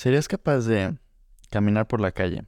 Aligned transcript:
¿Serías 0.00 0.28
capaz 0.28 0.60
de 0.60 0.98
caminar 1.50 1.86
por 1.86 2.00
la 2.00 2.10
calle 2.10 2.46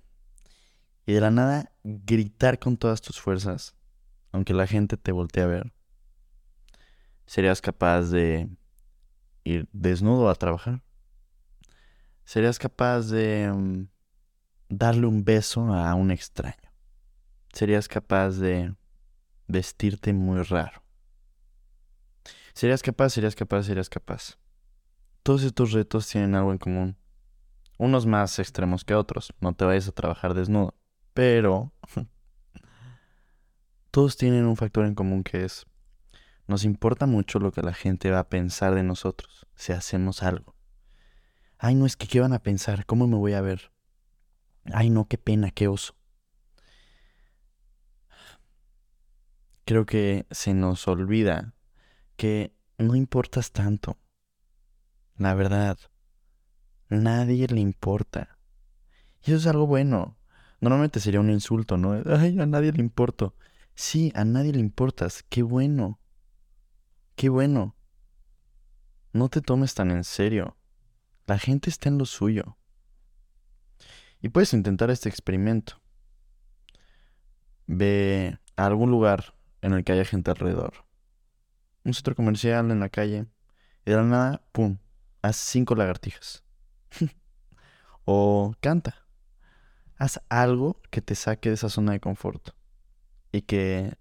y 1.05 1.13
de 1.13 1.21
la 1.21 1.31
nada 1.31 1.71
gritar 1.85 2.59
con 2.59 2.79
todas 2.79 3.03
tus 3.03 3.21
fuerzas, 3.21 3.77
aunque 4.31 4.55
la 4.55 4.67
gente 4.67 4.97
te 4.97 5.13
voltee 5.13 5.43
a 5.43 5.49
ver? 5.49 5.75
¿Serías 7.27 7.61
capaz 7.61 8.05
de 8.05 8.49
ir 9.45 9.69
desnudo 9.71 10.31
a 10.31 10.35
trabajar? 10.35 10.83
¿Serías 12.25 12.59
capaz 12.59 13.11
de 13.11 13.53
mm, 13.53 13.87
darle 14.71 15.07
un 15.07 15.23
beso 15.23 15.75
a 15.75 15.95
un 15.95 16.11
extraño? 16.11 16.73
¿Serías 17.53 17.87
capaz 17.87 18.39
de 18.39 18.75
vestirte 19.47 20.15
muy 20.15 20.41
raro? 20.41 20.83
¿Serías 22.55 22.81
capaz, 22.81 23.11
serías 23.11 23.35
capaz, 23.35 23.65
serías 23.65 23.91
capaz? 23.91 24.39
Todos 25.23 25.43
estos 25.43 25.73
retos 25.73 26.09
tienen 26.09 26.35
algo 26.35 26.53
en 26.53 26.57
común. 26.59 27.02
Unos 27.83 28.07
más 28.07 28.39
extremos 28.39 28.85
que 28.85 28.95
otros. 28.95 29.35
No 29.41 29.55
te 29.55 29.65
vayas 29.65 29.89
a 29.89 29.93
trabajar 29.93 30.35
desnudo. 30.35 30.77
Pero 31.15 31.73
todos 33.91 34.17
tienen 34.17 34.45
un 34.47 34.57
factor 34.57 34.87
en 34.87 34.95
común 34.95 35.25
que 35.25 35.45
es, 35.45 35.67
nos 36.47 36.63
importa 36.63 37.07
mucho 37.07 37.41
lo 37.41 37.51
que 37.51 37.61
la 37.61 37.75
gente 37.75 38.13
va 38.13 38.21
a 38.21 38.29
pensar 38.29 38.77
de 38.77 38.85
nosotros 38.85 39.49
si 39.57 39.73
hacemos 39.73 40.23
algo. 40.23 40.55
Ay, 41.59 41.75
no 41.75 41.85
es 41.85 41.97
que 41.97 42.07
qué 42.07 42.21
van 42.21 42.33
a 42.33 42.45
pensar, 42.45 42.87
¿cómo 42.87 43.09
me 43.09 43.17
voy 43.17 43.33
a 43.33 43.41
ver? 43.41 43.73
Ay, 44.73 44.89
no, 44.89 45.09
qué 45.09 45.19
pena, 45.19 45.51
qué 45.51 45.67
oso. 45.67 45.97
Creo 49.65 49.87
que 49.87 50.29
se 50.31 50.55
nos 50.55 50.87
olvida 50.87 51.57
que 52.15 52.55
no 52.79 52.95
importas 52.95 53.51
tanto. 53.51 53.99
La 55.17 55.35
verdad, 55.35 55.79
nadie 56.93 57.47
le 57.49 57.61
importa. 57.61 58.39
Y 59.25 59.31
eso 59.33 59.37
es 59.37 59.47
algo 59.47 59.67
bueno. 59.67 60.17
Normalmente 60.61 61.01
sería 61.01 61.21
un 61.21 61.31
insulto, 61.31 61.77
¿no? 61.77 62.01
Ay, 62.07 62.39
a 62.39 62.47
nadie 62.47 62.73
le 62.73 62.81
importo. 62.81 63.35
Sí, 63.75 64.13
a 64.15 64.25
nadie 64.25 64.53
le 64.53 64.61
importas. 64.61 65.25
Qué 65.29 65.43
bueno. 65.43 66.01
Qué 67.17 67.29
bueno. 67.29 67.75
No 69.13 69.29
te 69.29 69.41
tomes 69.41 69.75
tan 69.75 69.91
en 69.91 70.05
serio. 70.05 70.57
La 71.27 71.39
gente 71.39 71.71
está 71.71 71.89
en 71.89 71.99
lo 71.99 72.07
suyo. 72.07 72.57
Y 74.21 74.29
puedes 74.29 74.53
intentar 74.55 74.91
este 74.91 75.09
experimento. 75.09 75.81
Ve 77.67 78.39
a 78.57 78.67
algún 78.67 78.91
lugar 78.91 79.35
en 79.63 79.73
el 79.73 79.85
que 79.85 79.93
haya 79.93 80.05
gente 80.05 80.31
alrededor. 80.31 80.85
Un 81.85 81.95
centro 81.95 82.15
comercial 82.15 82.71
en 82.71 82.81
la 82.81 82.89
calle. 82.89 83.27
Y 83.85 83.91
de 83.91 83.97
la 83.97 84.05
nada, 84.05 84.43
¡pum! 84.53 84.79
Haz 85.23 85.37
cinco 85.37 85.75
lagartijas. 85.75 86.45
o 88.05 88.55
canta. 88.61 89.07
Haz 89.97 90.21
algo 90.29 90.81
que 90.91 91.01
te 91.01 91.15
saque 91.15 91.49
de 91.49 91.55
esa 91.55 91.69
zona 91.69 91.93
de 91.93 92.01
confort. 92.01 92.51
Y 93.31 93.43
que 93.43 93.97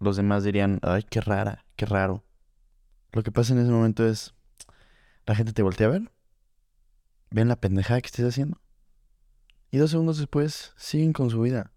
los 0.00 0.16
demás 0.16 0.44
dirían, 0.44 0.80
ay, 0.82 1.04
qué 1.04 1.20
rara, 1.20 1.64
qué 1.76 1.86
raro. 1.86 2.24
Lo 3.12 3.22
que 3.22 3.32
pasa 3.32 3.52
en 3.52 3.60
ese 3.60 3.70
momento 3.70 4.06
es, 4.06 4.34
la 5.26 5.34
gente 5.34 5.52
te 5.52 5.62
voltea 5.62 5.86
a 5.86 5.90
ver, 5.90 6.10
ven 7.30 7.48
la 7.48 7.56
pendejada 7.56 8.00
que 8.00 8.06
estés 8.06 8.26
haciendo. 8.26 8.60
Y 9.70 9.78
dos 9.78 9.90
segundos 9.90 10.18
después 10.18 10.72
siguen 10.76 11.12
con 11.12 11.30
su 11.30 11.40
vida. 11.40 11.72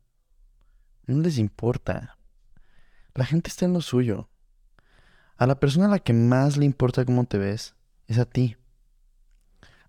No 1.06 1.20
les 1.22 1.38
importa. 1.38 2.18
La 3.14 3.26
gente 3.26 3.50
está 3.50 3.66
en 3.66 3.74
lo 3.74 3.82
suyo. 3.82 4.30
A 5.38 5.48
la 5.48 5.60
persona 5.60 5.86
a 5.86 5.90
la 5.90 6.00
que 6.00 6.14
más 6.14 6.58
le 6.58 6.66
importa 6.66 7.06
cómo 7.06 7.26
te 7.26 7.38
ves 7.38 7.76
es 8.08 8.20
a 8.20 8.26
ti. 8.26 8.58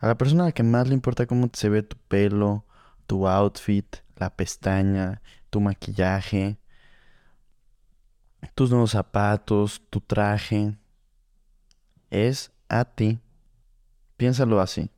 A 0.01 0.07
la 0.07 0.17
persona 0.17 0.45
a 0.45 0.47
la 0.47 0.53
que 0.53 0.63
más 0.63 0.89
le 0.89 0.95
importa 0.95 1.27
cómo 1.27 1.51
se 1.53 1.69
ve 1.69 1.83
tu 1.83 1.97
pelo, 2.09 2.65
tu 3.07 3.27
outfit, 3.27 3.97
la 4.17 4.31
pestaña, 4.31 5.23
tu 5.51 5.61
maquillaje, 5.61 6.59
tus 8.55 8.71
nuevos 8.71 8.93
zapatos, 8.93 9.83
tu 9.91 10.01
traje, 10.01 10.77
es 12.11 12.53
a 12.69 12.85
ti. 12.85 13.21
Piénsalo 14.17 14.61
así. 14.61 14.91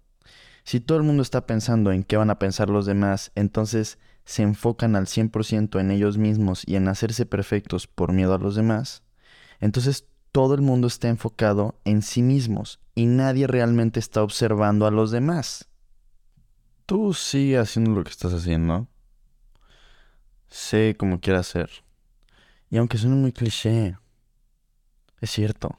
Si 0.65 0.81
todo 0.81 0.99
el 0.99 1.05
mundo 1.05 1.23
está 1.23 1.47
pensando 1.47 1.93
en 1.93 2.05
qué 2.05 2.17
van 2.17 2.31
a 2.31 2.39
pensar 2.39 2.69
los 2.69 2.87
demás, 2.87 3.33
entonces 3.35 3.99
se 4.25 4.43
enfocan 4.43 4.97
al 4.97 5.07
100% 5.07 5.81
en 5.81 5.91
ellos 5.91 6.19
mismos 6.19 6.63
y 6.67 6.77
en 6.77 6.89
hacerse 6.89 7.27
perfectos 7.27 7.87
por 7.87 8.13
miedo 8.13 8.35
a 8.35 8.39
los 8.39 8.55
demás, 8.55 9.03
entonces 9.61 10.07
todo 10.33 10.55
el 10.55 10.61
mundo 10.61 10.87
está 10.87 11.09
enfocado 11.09 11.81
en 11.85 12.03
sí 12.03 12.23
mismos 12.23 12.81
y 13.01 13.07
nadie 13.07 13.47
realmente 13.47 13.99
está 13.99 14.23
observando 14.23 14.87
a 14.87 14.91
los 14.91 15.11
demás. 15.11 15.71
Tú 16.85 17.15
sigue 17.15 17.57
haciendo 17.57 17.93
lo 17.93 18.05
que 18.05 18.11
estás 18.11 18.35
haciendo. 18.35 18.89
Sé 20.49 20.97
cómo 20.99 21.19
quieras 21.19 21.47
ser. 21.47 21.71
Y 22.69 22.77
aunque 22.77 22.99
suene 22.99 23.17
muy 23.17 23.33
cliché, 23.33 23.97
es 25.23 25.31
cierto. 25.31 25.79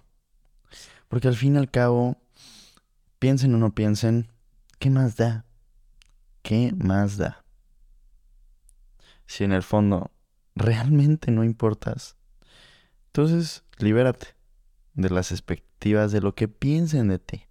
Porque 1.09 1.27
al 1.27 1.35
fin 1.35 1.53
y 1.53 1.57
al 1.59 1.69
cabo, 1.69 2.17
piensen 3.19 3.53
o 3.53 3.59
no 3.59 3.75
piensen, 3.75 4.31
¿qué 4.79 4.89
más 4.89 5.15
da? 5.15 5.45
¿Qué 6.41 6.73
más 6.75 7.17
da? 7.17 7.45
Si 9.27 9.43
en 9.43 9.51
el 9.51 9.61
fondo 9.61 10.09
realmente 10.55 11.29
no 11.29 11.43
importas, 11.43 12.15
entonces 13.09 13.63
libérate 13.77 14.40
de 14.93 15.09
las 15.09 15.31
expectativas 15.31 16.11
de 16.11 16.21
lo 16.21 16.35
que 16.35 16.47
piensen 16.47 17.07
de 17.07 17.19
ti. 17.19 17.45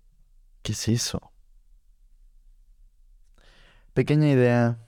¿Qué 0.63 0.73
es 0.73 0.89
eso? 0.89 1.33
Pequeña 3.95 4.29
idea, 4.29 4.79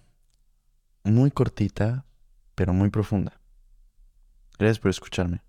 muy 1.04 1.30
cortita, 1.30 2.06
pero 2.54 2.72
muy 2.72 2.90
profunda. 2.90 3.40
Gracias 4.58 4.78
por 4.78 4.90
escucharme. 4.90 5.42